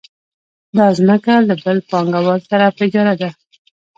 [0.77, 3.29] دا ځمکه له بل پانګوال سره په اجاره ده